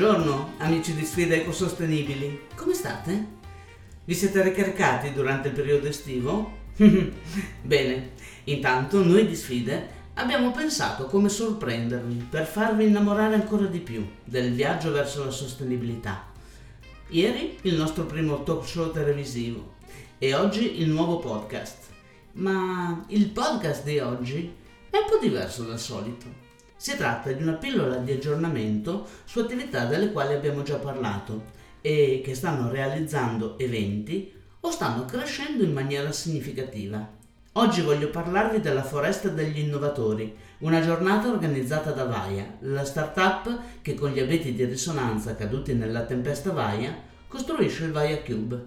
[0.00, 3.26] Buongiorno amici di Sfide Ecosostenibili, come state?
[4.02, 6.56] Vi siete ricaricati durante il periodo estivo?
[7.60, 8.12] Bene,
[8.44, 14.54] intanto noi di Sfide abbiamo pensato come sorprendervi per farvi innamorare ancora di più del
[14.54, 16.28] viaggio verso la sostenibilità.
[17.08, 19.74] Ieri il nostro primo talk show televisivo
[20.16, 21.88] e oggi il nuovo podcast.
[22.32, 24.50] Ma il podcast di oggi
[24.88, 26.49] è un po' diverso dal solito.
[26.80, 31.50] Si tratta di una pillola di aggiornamento su attività delle quali abbiamo già parlato
[31.82, 37.06] e che stanno realizzando eventi o stanno crescendo in maniera significativa.
[37.52, 43.92] Oggi voglio parlarvi della Foresta degli Innovatori, una giornata organizzata da Vaia, la startup che
[43.92, 46.96] con gli abeti di risonanza caduti nella tempesta Vaia
[47.28, 48.58] costruisce il Vaia Cube.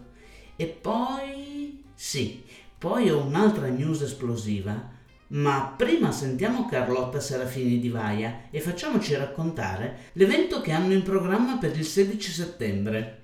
[0.56, 1.84] E poi...
[1.96, 2.44] sì,
[2.78, 10.10] poi ho un'altra news esplosiva ma prima sentiamo Carlotta Serafini di Vaia e facciamoci raccontare
[10.14, 13.18] l'evento che hanno in programma per il 16 settembre.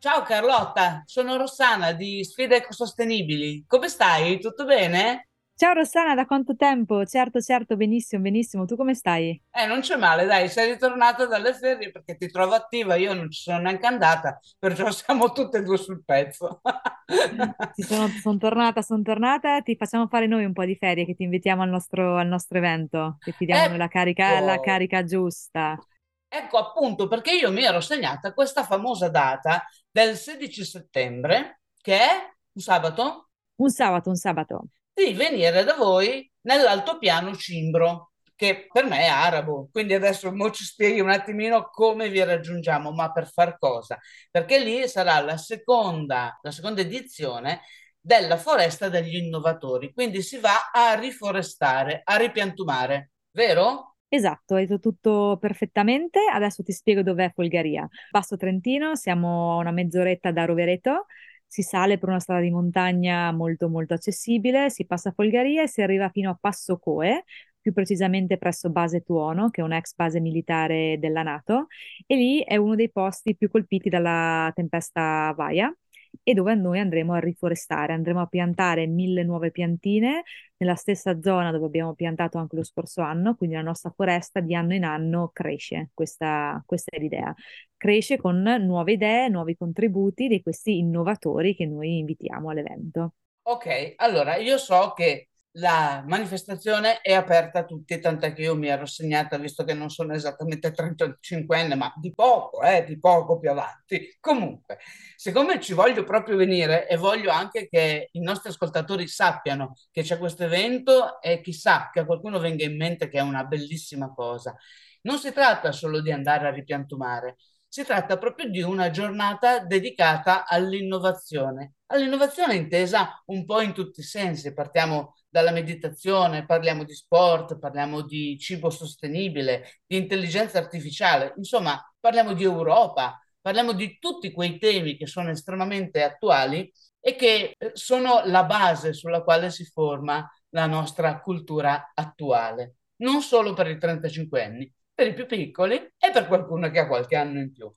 [0.00, 3.64] Ciao Carlotta, sono Rossana di Sfide Ecosostenibili.
[3.66, 4.38] Come stai?
[4.40, 5.27] Tutto bene?
[5.58, 7.04] Ciao Rossana, da quanto tempo?
[7.04, 8.64] Certo, certo, benissimo, benissimo.
[8.64, 9.38] Tu come stai?
[9.50, 13.30] Eh, non c'è male, dai, sei ritornata dalle ferie perché ti trovo attiva, io non
[13.30, 16.60] ci sono neanche andata, perciò siamo tutte e due sul pezzo.
[17.70, 21.14] Sì, sono, sono tornata, sono tornata, ti facciamo fare noi un po' di ferie che
[21.14, 25.04] ti invitiamo al nostro, al nostro evento, che ti diamo la carica, la Ecco, carica
[25.04, 25.80] giusta.
[26.28, 32.32] ecco appunto perché io mi ero segnata questa famosa data del 16 settembre, che è
[32.52, 33.30] un sabato,
[33.64, 34.56] Un sabato, un sabato.
[35.04, 39.68] Di venire da voi nell'altopiano Cimbro, che per me è arabo.
[39.70, 43.98] Quindi adesso mo ci spieghi un attimino come vi raggiungiamo, ma per far cosa?
[44.30, 47.62] Perché lì sarà la seconda, la seconda edizione
[48.00, 49.92] della Foresta degli Innovatori.
[49.92, 53.96] Quindi si va a riforestare, a ripiantumare, vero?
[54.10, 56.20] Esatto, hai detto tutto perfettamente.
[56.32, 57.86] Adesso ti spiego dov'è Folgaria.
[58.10, 61.06] Basso Trentino, siamo a una mezz'oretta da Rovereto.
[61.50, 65.68] Si sale per una strada di montagna molto molto accessibile, si passa a Folgaria e
[65.68, 67.24] si arriva fino a Passo Coe,
[67.60, 71.66] più precisamente presso Base Tuono, che è un'ex base militare della NATO,
[72.06, 75.74] e lì è uno dei posti più colpiti dalla tempesta Vaia
[76.22, 80.22] e dove noi andremo a riforestare, andremo a piantare mille nuove piantine
[80.56, 84.54] nella stessa zona dove abbiamo piantato anche lo scorso anno, quindi la nostra foresta di
[84.54, 87.34] anno in anno cresce, questa, questa è l'idea.
[87.76, 93.14] Cresce con nuove idee, nuovi contributi di questi innovatori che noi invitiamo all'evento.
[93.42, 98.68] Ok, allora io so che la manifestazione è aperta a tutti, tant'è che io mi
[98.68, 103.50] ero segnata, visto che non sono esattamente 35enne, ma di poco, eh, di poco più
[103.50, 104.16] avanti.
[104.20, 104.78] Comunque,
[105.16, 110.18] siccome ci voglio proprio venire e voglio anche che i nostri ascoltatori sappiano che c'è
[110.18, 114.54] questo evento e chissà che a qualcuno venga in mente che è una bellissima cosa.
[115.02, 117.36] Non si tratta solo di andare a ripiantumare,
[117.68, 121.74] si tratta proprio di una giornata dedicata all'innovazione.
[121.86, 124.52] All'innovazione intesa un po' in tutti i sensi.
[124.54, 132.32] Partiamo dalla meditazione, parliamo di sport, parliamo di cibo sostenibile, di intelligenza artificiale, insomma, parliamo
[132.32, 138.22] di Europa, parliamo di tutti quei temi che sono estremamente attuali e che eh, sono
[138.24, 144.44] la base sulla quale si forma la nostra cultura attuale, non solo per i 35
[144.44, 147.72] anni, per i più piccoli e per qualcuno che ha qualche anno in più.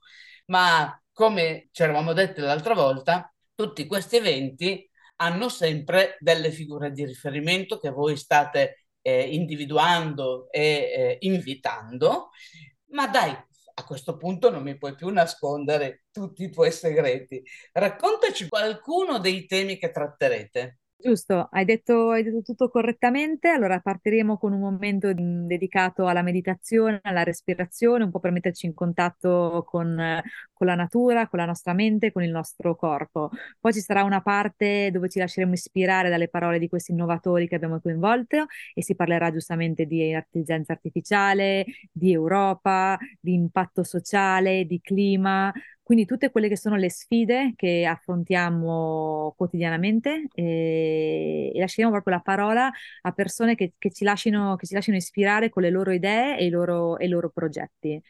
[0.47, 7.05] Ma come ci eravamo detti l'altra volta, tutti questi eventi hanno sempre delle figure di
[7.05, 12.31] riferimento che voi state eh, individuando e eh, invitando,
[12.87, 17.43] ma dai, a questo punto non mi puoi più nascondere tutti i tuoi segreti.
[17.71, 20.79] Raccontaci qualcuno dei temi che tratterete.
[21.03, 23.47] Giusto, hai detto, hai detto tutto correttamente.
[23.49, 28.67] Allora partiremo con un momento mm, dedicato alla meditazione, alla respirazione, un po' per metterci
[28.67, 30.21] in contatto con,
[30.53, 33.31] con la natura, con la nostra mente, con il nostro corpo.
[33.59, 37.55] Poi ci sarà una parte dove ci lasceremo ispirare dalle parole di questi innovatori che
[37.55, 38.45] abbiamo coinvolto
[38.75, 45.51] e si parlerà giustamente di intelligenza artificiale, di Europa, di impatto sociale, di clima.
[45.91, 52.21] Quindi tutte quelle che sono le sfide che affrontiamo quotidianamente e, e lasceremo proprio la
[52.21, 52.71] parola
[53.01, 56.45] a persone che, che ci lasciano, che ci lasciano ispirare con le loro idee e
[56.45, 58.01] i loro, e i loro progetti.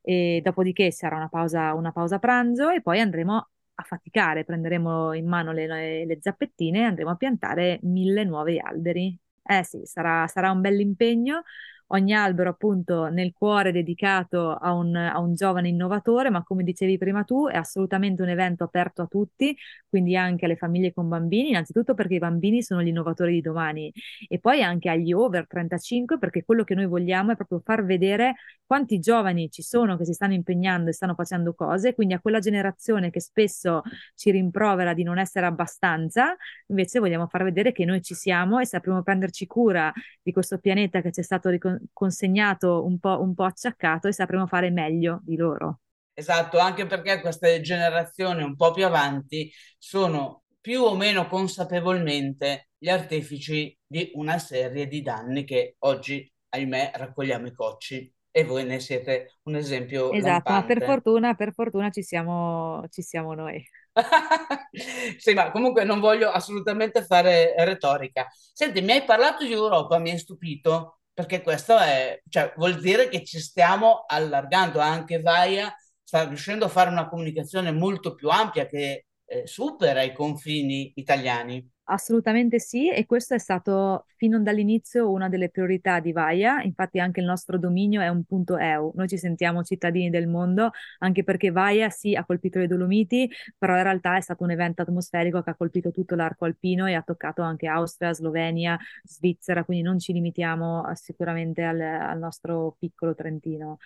[0.00, 3.36] E dopodiché sarà una pausa, una pausa pranzo e poi andremo
[3.74, 8.58] a faticare, prenderemo in mano le, le, le zappettine e andremo a piantare mille nuovi
[8.58, 9.14] alberi.
[9.44, 11.42] Eh sì, sarà, sarà un bell'impegno,
[11.92, 16.98] ogni albero appunto nel cuore dedicato a un, a un giovane innovatore, ma come dicevi
[16.98, 19.56] prima tu è assolutamente un evento aperto a tutti,
[19.88, 23.92] quindi anche alle famiglie con bambini, innanzitutto perché i bambini sono gli innovatori di domani
[24.28, 28.34] e poi anche agli over 35 perché quello che noi vogliamo è proprio far vedere
[28.64, 32.38] quanti giovani ci sono che si stanno impegnando e stanno facendo cose, quindi a quella
[32.38, 33.82] generazione che spesso
[34.14, 36.36] ci rimprovera di non essere abbastanza,
[36.68, 39.92] invece vogliamo far vedere che noi ci siamo e sapremo prenderci cura
[40.22, 44.12] di questo pianeta che ci è stato ricon- consegnato un po', un po' acciaccato e
[44.12, 45.80] sapremo fare meglio di loro.
[46.12, 52.88] Esatto, anche perché queste generazioni un po' più avanti sono più o meno consapevolmente gli
[52.90, 58.80] artefici di una serie di danni che oggi, ahimè, raccogliamo i cocci e voi ne
[58.80, 60.52] siete un esempio Esatto, lampante.
[60.52, 63.64] ma per fortuna, per fortuna ci siamo, ci siamo noi.
[65.18, 68.26] sì, ma comunque non voglio assolutamente fare retorica.
[68.52, 73.10] Senti, mi hai parlato di Europa, mi hai stupito, perché questo è, cioè, vuol dire
[73.10, 75.70] che ci stiamo allargando, anche Vaia
[76.02, 81.68] sta riuscendo a fare una comunicazione molto più ampia che eh, supera i confini italiani.
[81.92, 87.18] Assolutamente sì, e questo è stato fino dall'inizio una delle priorità di Vaia, infatti anche
[87.18, 90.70] il nostro dominio è un punto EU, noi ci sentiamo cittadini del mondo,
[91.00, 93.28] anche perché Vaia sì ha colpito le Dolomiti,
[93.58, 96.94] però in realtà è stato un evento atmosferico che ha colpito tutto l'arco alpino e
[96.94, 103.16] ha toccato anche Austria, Slovenia, Svizzera, quindi non ci limitiamo sicuramente al, al nostro piccolo
[103.16, 103.78] Trentino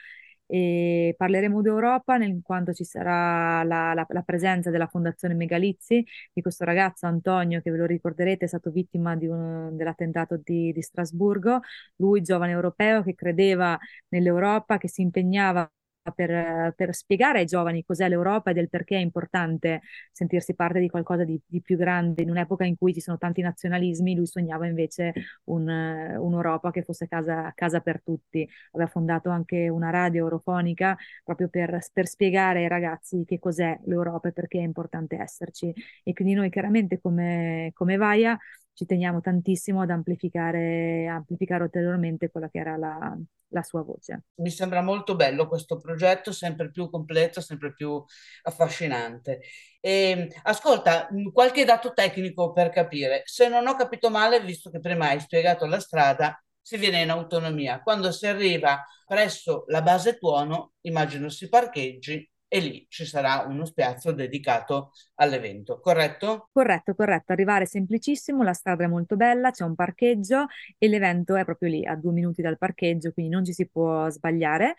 [0.47, 6.43] e parleremo d'Europa in quanto ci sarà la, la, la, presenza della Fondazione Megalizzi, di
[6.43, 11.61] questo ragazzo Antonio che ve lo ricorderete è stato vittima un, dell'attentato di, di Strasburgo,
[11.97, 15.71] lui giovane europeo che credeva nell'Europa, che si impegnava
[16.13, 20.89] per, per, spiegare ai giovani cos'è l'Europa e del perché è importante sentirsi parte di
[20.89, 22.23] qualcosa di, di, più grande.
[22.23, 25.13] In un'epoca in cui ci sono tanti nazionalismi, lui sognava invece
[25.45, 28.49] un, un'Europa che fosse casa, casa, per tutti.
[28.73, 34.29] Aveva fondato anche una radio eurofonica proprio per, per spiegare ai ragazzi che cos'è l'Europa
[34.29, 35.73] e perché è importante esserci.
[36.03, 38.39] E quindi noi chiaramente come, come Vaia
[38.75, 43.17] ci teniamo tantissimo ad amplificare, amplificare ulteriormente quella che era la,
[43.49, 44.25] la sua voce.
[44.37, 48.05] Mi sembra molto bello questo progetto, sempre più completo, sempre più
[48.43, 49.41] affascinante.
[49.81, 53.23] E, ehm, ascolta, qualche dato tecnico per capire.
[53.25, 57.11] Se non ho capito male, visto che prima hai spiegato la strada, si viene in
[57.11, 57.81] autonomia.
[57.81, 63.65] Quando si arriva presso la base tuono, immagino si parcheggi e lì ci sarà uno
[63.65, 66.51] spiazzo dedicato all'evento, corretto?
[66.53, 67.33] Corretto, corretto.
[67.33, 70.47] Arrivare semplicissimo, la strada è molto bella, c'è un parcheggio
[70.79, 74.09] e l'evento è proprio lì, a due minuti dal parcheggio, quindi non ci si può
[74.09, 74.77] sbagliare.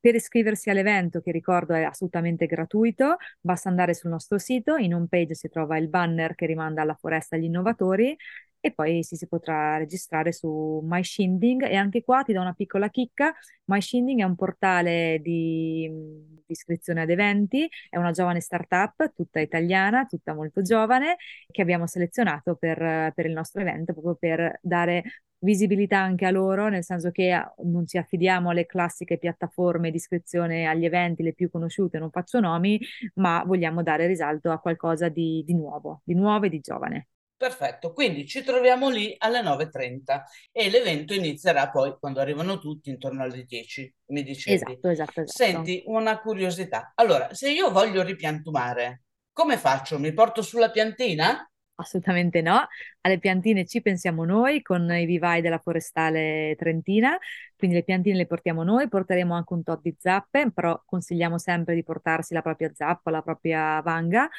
[0.00, 5.06] Per iscriversi all'evento, che ricordo è assolutamente gratuito, basta andare sul nostro sito, in home
[5.08, 8.16] page si trova il banner che rimanda alla foresta agli innovatori
[8.62, 11.64] e poi si, si potrà registrare su MyShinding.
[11.64, 17.02] E anche qua ti do una piccola chicca, MyShinding è un portale di, di iscrizione
[17.02, 21.16] ad eventi, è una giovane startup tutta italiana, tutta molto giovane,
[21.50, 25.02] che abbiamo selezionato per, per il nostro evento proprio per dare
[25.42, 30.66] visibilità anche a loro, nel senso che non ci affidiamo alle classiche piattaforme di iscrizione
[30.66, 32.80] agli eventi, le più conosciute, non faccio nomi,
[33.14, 37.08] ma vogliamo dare risalto a qualcosa di, di nuovo, di nuovo e di giovane.
[37.42, 40.22] Perfetto, quindi ci troviamo lì alle 9.30
[40.52, 44.54] e l'evento inizierà poi quando arrivano tutti intorno alle 10, mi dicevi.
[44.54, 45.26] Esatto, esatto, esatto.
[45.26, 46.92] Senti, una curiosità.
[46.94, 49.98] Allora, se io voglio ripiantumare, come faccio?
[49.98, 51.44] Mi porto sulla piantina?
[51.74, 52.64] Assolutamente no,
[53.00, 57.18] alle piantine ci pensiamo noi con i vivai della forestale trentina,
[57.56, 61.74] quindi le piantine le portiamo noi, porteremo anche un tot di zappe, però consigliamo sempre
[61.74, 64.30] di portarsi la propria zappa, la propria vanga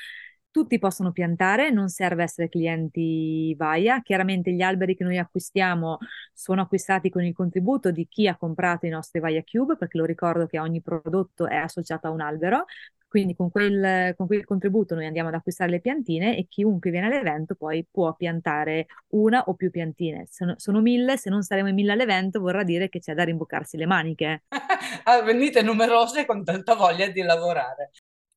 [0.53, 4.03] tutti possono piantare, non serve essere clienti Vaia.
[4.03, 5.97] Chiaramente gli alberi che noi acquistiamo
[6.31, 10.05] sono acquistati con il contributo di chi ha comprato i nostri Vaia Cube, perché lo
[10.05, 12.65] ricordo che ogni prodotto è associato a un albero.
[13.07, 17.07] Quindi con quel, con quel contributo noi andiamo ad acquistare le piantine e chiunque viene
[17.07, 20.27] all'evento poi può piantare una o più piantine.
[20.29, 23.77] Sono, sono mille, se non saremo in mille all'evento vorrà dire che c'è da rimboccarsi
[23.77, 24.43] le maniche.
[25.03, 27.91] ah, venite numerose con tanta voglia di lavorare.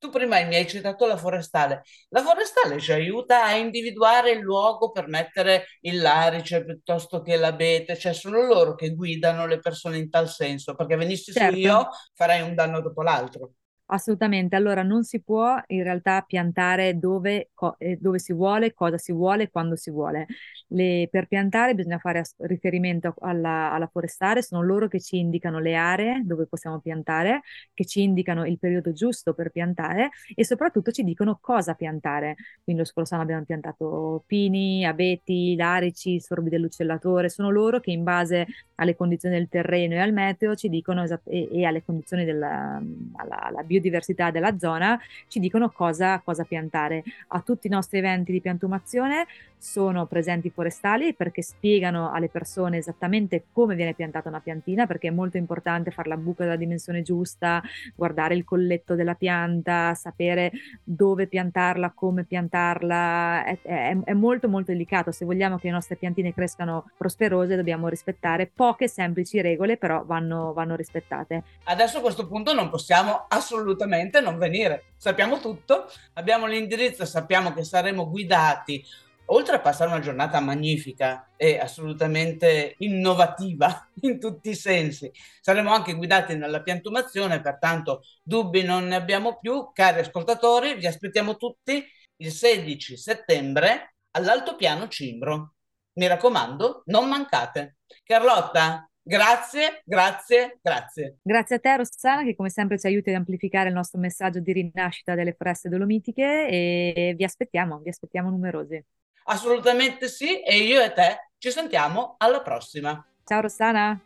[0.07, 1.83] Tu prima mi hai citato la forestale.
[2.11, 7.97] La forestale ci aiuta a individuare il luogo per mettere il larice piuttosto che l'abete,
[7.97, 11.55] cioè sono loro che guidano le persone in tal senso, perché venissi certo.
[11.55, 13.55] su io farei un danno dopo l'altro.
[13.87, 18.99] Assolutamente, allora non si può in realtà piantare dove, co- eh, dove, si vuole, cosa
[18.99, 20.27] si vuole, quando si vuole.
[20.69, 25.75] Le, per piantare bisogna fare riferimento alla, alla, forestale, sono loro che ci indicano le
[25.75, 27.43] aree dove possiamo piantare,
[27.73, 32.37] che ci indicano il periodo giusto per piantare e soprattutto ci dicono cosa piantare.
[32.65, 38.03] Quindi lo scorso anno abbiamo piantato pini, abeti, larici, sorbi dell'uccellatore, sono loro che in
[38.03, 38.47] base
[38.77, 42.81] alle condizioni del terreno e al meteo ci dicono esat- e, e, alle condizioni della
[43.17, 47.03] alla, alla biodiversità della zona ci dicono cosa, cosa piantare.
[47.29, 49.27] A tutti i nostri eventi di piantumazione
[49.59, 55.11] sono presenti forestali perché spiegano alle persone esattamente come viene piantata una piantina, perché è
[55.11, 57.63] molto importante fare la buca della dimensione giusta,
[57.95, 60.51] guardare il colletto della pianta, sapere
[60.83, 65.13] dove piantarla, come piantarla, è, è, è molto molto delicato.
[65.13, 70.55] Se vogliamo che le nostre piantine crescano prosperose dobbiamo rispettare poche semplici regole, però vanno,
[70.55, 71.43] vanno rispettate.
[71.65, 74.85] Adesso a questo punto non possiamo assolutamente non venire.
[74.97, 75.85] Sappiamo tutto,
[76.15, 78.83] abbiamo l'indirizzo, sappiamo che saremo guidati
[79.27, 85.95] oltre a passare una giornata magnifica e assolutamente innovativa in tutti i sensi, saremo anche
[85.95, 89.71] guidati nella piantumazione, pertanto dubbi non ne abbiamo più.
[89.73, 91.85] Cari ascoltatori, vi aspettiamo tutti
[92.17, 95.55] il 16 settembre all'Altopiano Cimbro.
[95.95, 97.77] Mi raccomando, non mancate.
[98.05, 101.19] Carlotta, Grazie, grazie, grazie.
[101.23, 104.53] Grazie a te Rossana che come sempre ci aiuti ad amplificare il nostro messaggio di
[104.53, 108.85] rinascita delle foreste dolomitiche e vi aspettiamo, vi aspettiamo numerosi.
[109.29, 113.05] Assolutamente sì e io e te ci sentiamo alla prossima.
[113.25, 114.01] Ciao Rossana.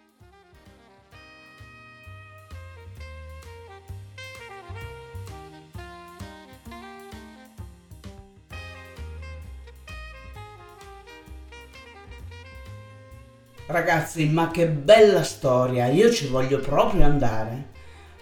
[13.67, 17.69] Ragazzi, ma che bella storia, io ci voglio proprio andare.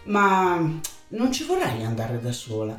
[0.04, 0.58] Ma
[1.08, 2.78] non ci vorrei andare da sola.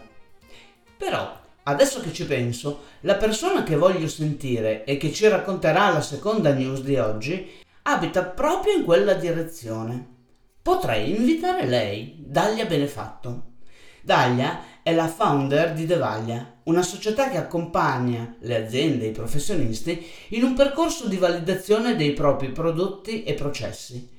[0.98, 1.39] Però
[1.70, 6.52] Adesso che ci penso, la persona che voglio sentire e che ci racconterà la seconda
[6.52, 7.48] news di oggi
[7.84, 10.18] abita proprio in quella direzione.
[10.64, 13.52] Potrei invitare lei, Daglia Benefatto.
[14.02, 20.04] Daglia è la founder di Devaglia, una società che accompagna le aziende e i professionisti
[20.30, 24.18] in un percorso di validazione dei propri prodotti e processi.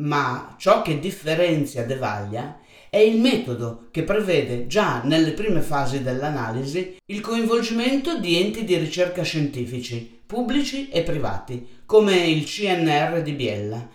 [0.00, 6.96] Ma ciò che differenzia Devaglia è il metodo che prevede già nelle prime fasi dell'analisi
[7.04, 13.88] il coinvolgimento di enti di ricerca scientifici, pubblici e privati, come il CNR di Biella,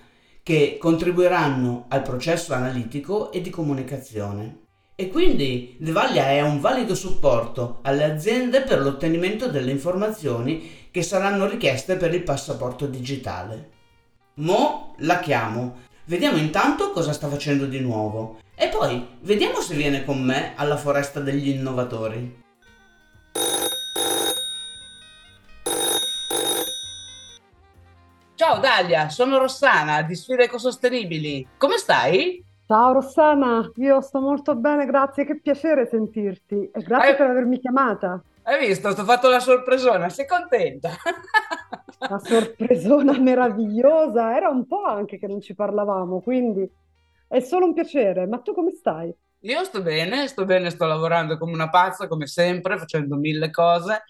[0.44, 4.60] che contribuiranno al processo analitico e di comunicazione.
[4.96, 11.48] E quindi Devaglia è un valido supporto alle aziende per l'ottenimento delle informazioni che saranno
[11.48, 13.74] richieste per il passaporto digitale.
[14.36, 15.84] Mo la chiamo.
[16.08, 20.78] Vediamo intanto cosa sta facendo di nuovo e poi vediamo se viene con me alla
[20.78, 22.44] foresta degli innovatori.
[28.36, 31.48] Ciao Dalia, sono Rossana di Sfide Ecosostenibili.
[31.58, 32.44] Come stai?
[32.68, 37.60] Ciao Rossana, io sto molto bene, grazie, che piacere sentirti e grazie Hai- per avermi
[37.60, 38.22] chiamata.
[38.48, 38.94] Hai visto?
[38.94, 40.90] Ti ho fatto la sorpresona, sei contenta?
[42.08, 46.68] Una sorpresona meravigliosa, era un po' anche che non ci parlavamo, quindi
[47.28, 48.26] è solo un piacere.
[48.28, 49.14] Ma tu come stai?
[49.42, 54.04] Io sto bene, sto bene, sto lavorando come una pazza, come sempre, facendo mille cose,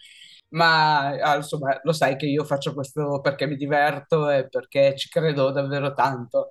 [0.50, 5.10] ma ah, insomma, lo sai che io faccio questo perché mi diverto e perché ci
[5.10, 6.48] credo davvero tanto.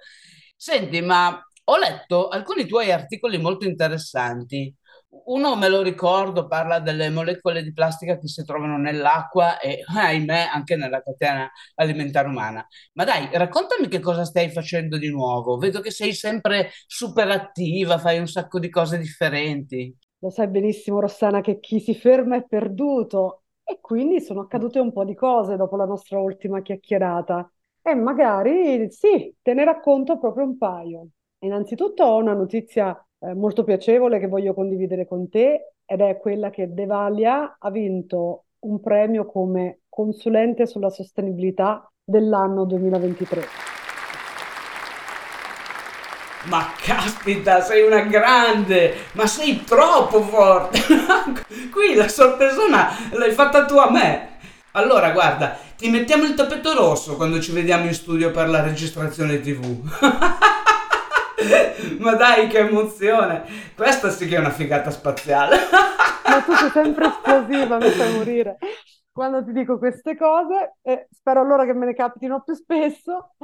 [0.56, 4.74] Senti, ma ho letto alcuni tuoi articoli molto interessanti.
[5.26, 10.48] Uno me lo ricordo, parla delle molecole di plastica che si trovano nell'acqua e, ahimè,
[10.52, 12.66] anche nella catena alimentare umana.
[12.94, 15.56] Ma dai, raccontami che cosa stai facendo di nuovo.
[15.56, 19.96] Vedo che sei sempre super attiva, fai un sacco di cose differenti.
[20.18, 24.92] Lo sai benissimo, Rossana, che chi si ferma è perduto e quindi sono accadute un
[24.92, 27.50] po' di cose dopo la nostra ultima chiacchierata
[27.82, 31.08] e magari sì, te ne racconto proprio un paio.
[31.40, 36.50] Innanzitutto ho una notizia eh, molto piacevole che voglio condividere con te ed è quella
[36.50, 43.42] che Devalia ha vinto un premio come consulente sulla sostenibilità dell'anno 2023.
[46.44, 50.78] Ma caspita, sei una grande, ma sei troppo forte.
[51.72, 54.32] Qui la sorpresona l'hai fatta tu a me.
[54.72, 59.40] Allora, guarda, ti mettiamo il tappeto rosso quando ci vediamo in studio per la registrazione
[59.40, 59.80] TV.
[62.00, 63.44] Ma dai, che emozione!
[63.74, 65.56] Questa sì che è una figata spaziale.
[66.26, 68.58] Ma tu sei sempre esplosiva, mi fai morire
[69.14, 73.36] quando ti dico queste cose e spero allora che me ne capitino più spesso.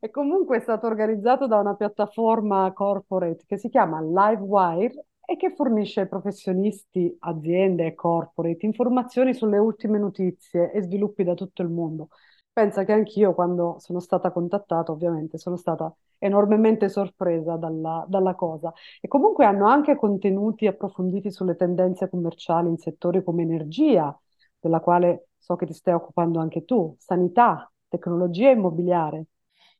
[0.00, 5.54] E comunque è stato organizzato da una piattaforma corporate che si chiama Livewire e che
[5.54, 11.68] fornisce ai professionisti, aziende e corporate informazioni sulle ultime notizie e sviluppi da tutto il
[11.68, 12.08] mondo.
[12.54, 18.70] Pensa che anch'io, quando sono stata contattata, ovviamente sono stata enormemente sorpresa dalla, dalla cosa.
[19.00, 24.14] E comunque hanno anche contenuti approfonditi sulle tendenze commerciali in settori come energia,
[24.60, 29.26] della quale so che ti stai occupando anche tu, sanità, tecnologia immobiliare.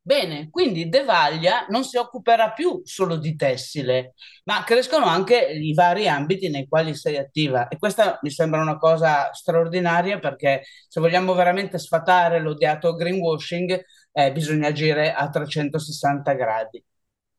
[0.05, 6.09] Bene, quindi Devaglia non si occuperà più solo di tessile, ma crescono anche i vari
[6.09, 11.35] ambiti nei quali sei attiva e questa mi sembra una cosa straordinaria perché se vogliamo
[11.35, 13.81] veramente sfatare l'odiato greenwashing
[14.11, 16.85] eh, bisogna agire a 360 gradi.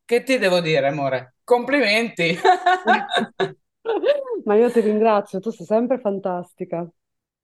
[0.06, 1.36] Che ti devo dire, amore?
[1.44, 2.38] Complimenti!
[4.44, 6.86] Ma io ti ringrazio, tu sei sempre fantastica.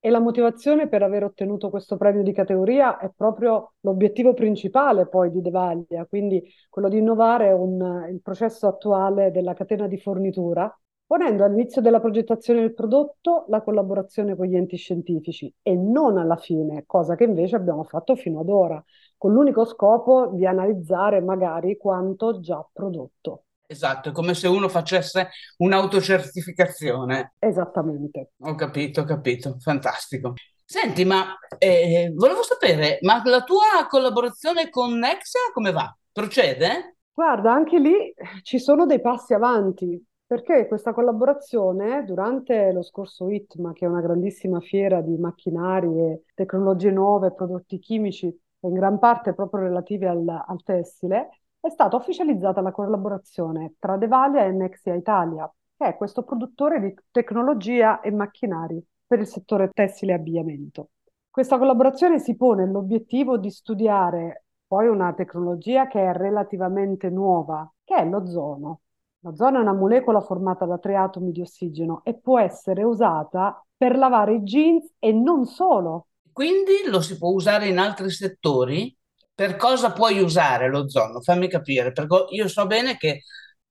[0.03, 5.31] E la motivazione per aver ottenuto questo premio di categoria è proprio l'obiettivo principale poi
[5.31, 10.75] di Devaglia, quindi quello di innovare un, il processo attuale della catena di fornitura,
[11.07, 16.37] ponendo all'inizio della progettazione del prodotto la collaborazione con gli enti scientifici e non alla
[16.37, 18.83] fine, cosa che invece abbiamo fatto fino ad ora,
[19.19, 23.45] con l'unico scopo di analizzare magari quanto già prodotto.
[23.71, 27.35] Esatto, è come se uno facesse un'autocertificazione.
[27.39, 28.33] Esattamente.
[28.41, 30.35] Ho capito, ho capito, fantastico.
[30.65, 35.97] Senti, ma eh, volevo sapere, ma la tua collaborazione con Nexa come va?
[36.11, 36.97] Procede?
[37.13, 38.13] Guarda, anche lì
[38.43, 44.01] ci sono dei passi avanti, perché questa collaborazione durante lo scorso ITMA, che è una
[44.01, 50.27] grandissima fiera di macchinari e tecnologie nuove, prodotti chimici, in gran parte proprio relativi al,
[50.27, 56.23] al tessile, è stata ufficializzata la collaborazione tra Devalia e Nexia Italia, che è questo
[56.23, 60.89] produttore di tecnologia e macchinari per il settore tessile e abbigliamento.
[61.29, 67.97] Questa collaborazione si pone l'obiettivo di studiare poi una tecnologia che è relativamente nuova, che
[67.97, 68.81] è l'ozono.
[69.21, 73.97] L'ozono è una molecola formata da tre atomi di ossigeno e può essere usata per
[73.97, 76.07] lavare i jeans e non solo.
[76.33, 78.97] Quindi lo si può usare in altri settori?
[79.41, 81.23] Per cosa puoi usare l'ozono?
[81.23, 83.23] Fammi capire, perché io so bene che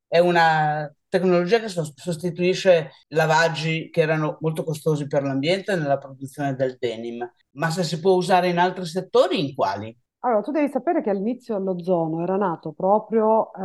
[0.07, 6.75] è una tecnologia che sostituisce lavaggi che erano molto costosi per l'ambiente nella produzione del
[6.79, 9.95] denim, ma se si può usare in altri settori, in quali?
[10.21, 13.59] Allora, tu devi sapere che all'inizio l'ozono era nato proprio, eh,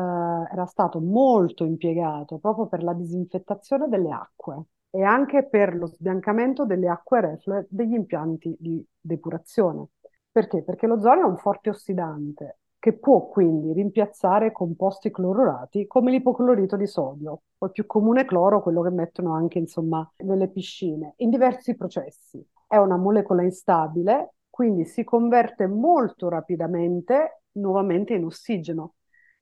[0.53, 6.67] era stato molto impiegato proprio per la disinfettazione delle acque e anche per lo sbiancamento
[6.67, 9.87] delle acque reflue degli impianti di depurazione.
[10.35, 10.65] Perché?
[10.65, 16.89] Perché l'ozono è un forte ossidante che può quindi rimpiazzare composti clorurati come l'ipoclorito di
[16.89, 21.77] sodio o il più comune cloro, quello che mettono anche insomma nelle piscine, in diversi
[21.77, 22.45] processi.
[22.67, 28.95] È una molecola instabile, quindi si converte molto rapidamente nuovamente in ossigeno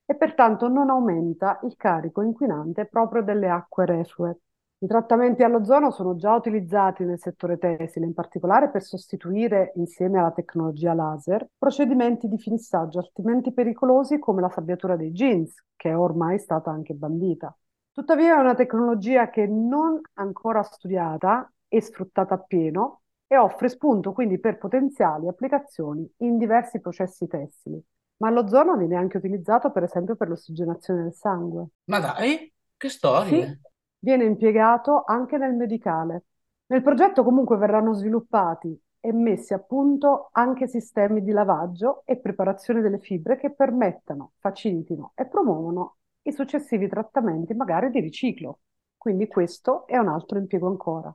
[0.04, 4.40] e pertanto non aumenta il carico inquinante proprio delle acque reflue.
[4.82, 10.32] I trattamenti all'ozono sono già utilizzati nel settore tessile, in particolare per sostituire, insieme alla
[10.32, 16.40] tecnologia laser, procedimenti di finissaggio altrimenti pericolosi come la sabbiatura dei jeans, che è ormai
[16.40, 17.56] stata anche bandita.
[17.92, 24.40] Tuttavia è una tecnologia che non ancora studiata e sfruttata appieno e offre spunto quindi
[24.40, 27.80] per potenziali applicazioni in diversi processi tessili.
[28.16, 31.66] Ma l'ozono viene anche utilizzato per esempio per l'ossigenazione del sangue.
[31.84, 33.46] Ma dai, che storia!
[33.46, 33.70] Sì,
[34.02, 36.24] viene impiegato anche nel medicale.
[36.66, 42.80] Nel progetto comunque verranno sviluppati e messi a punto anche sistemi di lavaggio e preparazione
[42.80, 48.60] delle fibre che permettano, facilitino e promuovono i successivi trattamenti magari di riciclo.
[48.96, 51.14] Quindi questo è un altro impiego ancora.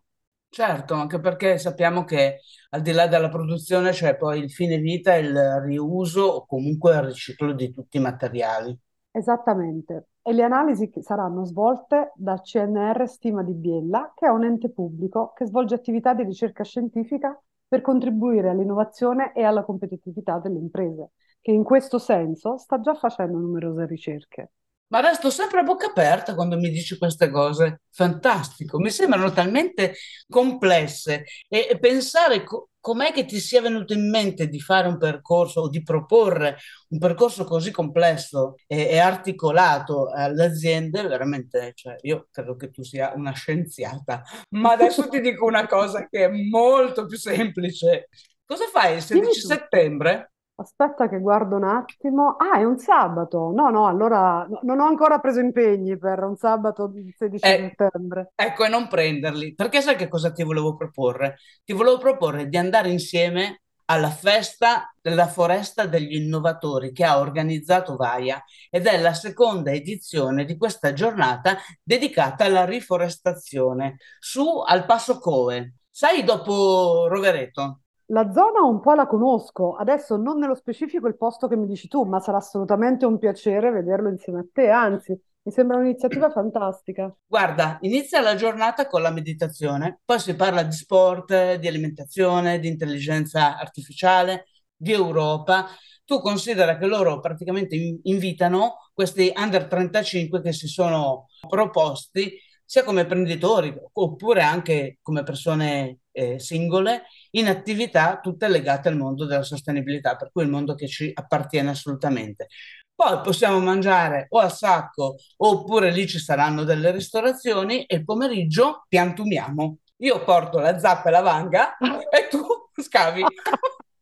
[0.50, 2.40] Certo, anche perché sappiamo che
[2.72, 7.04] al di là della produzione c'è poi il fine vita, il riuso o comunque il
[7.04, 8.78] riciclo di tutti i materiali.
[9.12, 10.08] Esattamente.
[10.28, 15.32] E le analisi saranno svolte dal CNR Stima di Biella, che è un ente pubblico
[15.34, 21.52] che svolge attività di ricerca scientifica per contribuire all'innovazione e alla competitività delle imprese, che
[21.52, 24.52] in questo senso sta già facendo numerose ricerche.
[24.90, 27.82] Ma resto sempre a bocca aperta quando mi dici queste cose.
[27.92, 29.96] Fantastico, mi sembrano talmente
[30.30, 34.98] complesse e, e pensare co- com'è che ti sia venuto in mente di fare un
[34.98, 36.58] percorso o di proporre
[36.90, 42.82] un percorso così complesso e, e articolato alle aziende, veramente, cioè, io credo che tu
[42.84, 44.24] sia una scienziata.
[44.52, 48.08] Ma adesso ti dico una cosa che è molto più semplice.
[48.46, 50.32] Cosa fai il 16 settembre?
[50.60, 52.36] Aspetta che guardo un attimo.
[52.36, 53.52] Ah, è un sabato.
[53.54, 58.32] No, no, allora non ho ancora preso impegni per un sabato il 16 eh, settembre.
[58.34, 61.38] Ecco, e non prenderli, perché sai che cosa ti volevo proporre?
[61.64, 67.96] Ti volevo proporre di andare insieme alla festa della foresta degli innovatori che ha organizzato
[67.96, 75.20] Vaia ed è la seconda edizione di questa giornata dedicata alla riforestazione su al Passo
[75.20, 75.76] Coe.
[75.90, 77.82] Sai dopo Rovereto?
[78.10, 81.90] La zona un po' la conosco, adesso non nello specifico il posto che mi dici
[81.90, 87.14] tu, ma sarà assolutamente un piacere vederlo insieme a te, anzi, mi sembra un'iniziativa fantastica.
[87.26, 92.70] Guarda, inizia la giornata con la meditazione, poi si parla di sport, di alimentazione, di
[92.70, 95.68] intelligenza artificiale, di Europa.
[96.06, 102.32] Tu considera che loro praticamente invitano questi under 35 che si sono proposti
[102.68, 109.26] sia come imprenditori oppure anche come persone eh, singole in attività tutte legate al mondo
[109.26, 112.48] della sostenibilità, per cui il mondo che ci appartiene assolutamente.
[112.94, 118.84] Poi possiamo mangiare o al sacco oppure lì ci saranno delle ristorazioni e il pomeriggio
[118.90, 119.78] piantumiamo.
[120.00, 123.24] Io porto la zappa e la vanga e tu scavi.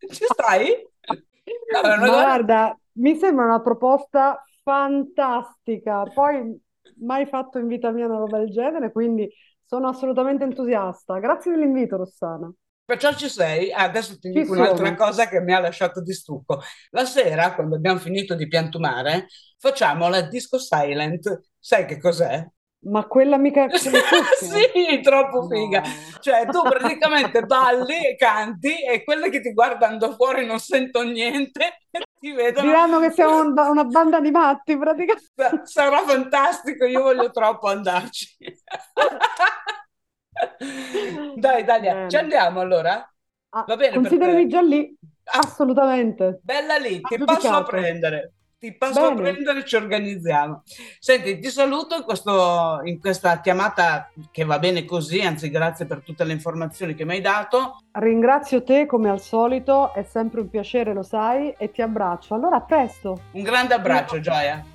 [0.10, 0.74] Ci stai?
[1.72, 6.04] Vabbè, guarda, mi sembra una proposta fantastica.
[6.12, 6.60] Poi
[7.00, 9.30] mai fatto in vita mia una roba del genere, quindi
[9.64, 11.20] sono assolutamente entusiasta.
[11.20, 12.52] Grazie dell'invito, Rossana.
[12.86, 13.72] Perciò ci sei.
[13.74, 16.62] Adesso ti dico un'altra cosa che mi ha lasciato di stucco.
[16.92, 19.28] La sera, quando abbiamo finito di piantumare,
[19.58, 21.50] facciamo la disco silent.
[21.58, 22.48] Sai che cos'è?
[22.86, 25.80] Ma quella mica sì, troppo figa.
[25.80, 25.88] No.
[26.20, 31.10] Cioè, tu praticamente balli e canti e quelle che ti guardano da fuori non sentono
[31.10, 32.68] niente e ti vedono.
[32.68, 35.62] Diranno che siamo un, una banda di matti, praticamente.
[35.66, 38.36] Sarà fantastico, io voglio troppo andarci.
[41.38, 42.10] Dai, Dalia, bene.
[42.10, 43.08] ci andiamo allora?
[43.50, 46.40] Ah, Va bene considerami già lì, assolutamente.
[46.44, 48.34] Bella lì, ti passo a prendere.
[48.66, 49.12] Ti passo bene.
[49.12, 50.64] a prendere e ci organizziamo.
[50.98, 56.02] Senti, ti saluto in, questo, in questa chiamata che va bene così, anzi grazie per
[56.02, 57.78] tutte le informazioni che mi hai dato.
[57.92, 62.34] Ringrazio te come al solito, è sempre un piacere, lo sai, e ti abbraccio.
[62.34, 63.20] Allora, a presto.
[63.34, 64.66] Un grande abbraccio, Gioia.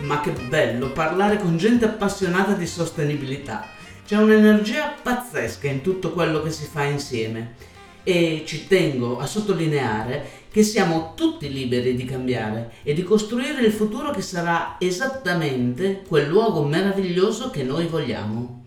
[0.00, 3.74] Ma che bello parlare con gente appassionata di sostenibilità.
[4.06, 7.54] C'è un'energia pazzesca in tutto quello che si fa insieme
[8.02, 13.72] e ci tengo a sottolineare che siamo tutti liberi di cambiare e di costruire il
[13.72, 18.64] futuro che sarà esattamente quel luogo meraviglioso che noi vogliamo.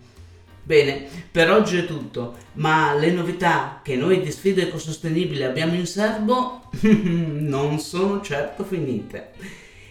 [0.64, 5.86] Bene, per oggi è tutto, ma le novità che noi di Sfida Ecosostenibile abbiamo in
[5.86, 9.30] serbo non sono certo finite.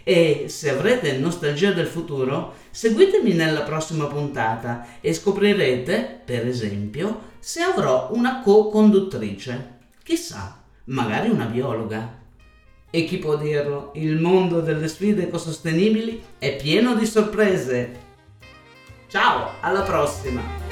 [0.03, 7.61] E se avrete nostalgia del futuro, seguitemi nella prossima puntata e scoprirete, per esempio, se
[7.61, 9.79] avrò una co-conduttrice.
[10.03, 12.19] Chissà, magari una biologa.
[12.91, 17.97] E chi può dirlo, il mondo delle sfide ecosostenibili è pieno di sorprese.
[19.07, 20.66] Ciao, alla prossima!